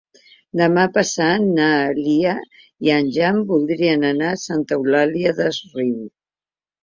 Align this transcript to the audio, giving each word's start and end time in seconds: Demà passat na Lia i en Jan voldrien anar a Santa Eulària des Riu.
Demà 0.59 0.83
passat 0.93 1.43
na 1.57 1.65
Lia 1.97 2.31
i 2.87 2.91
en 2.95 3.11
Jan 3.17 3.37
voldrien 3.53 4.07
anar 4.11 4.31
a 4.37 4.41
Santa 4.45 4.79
Eulària 4.79 5.35
des 5.41 5.61
Riu. 5.77 6.01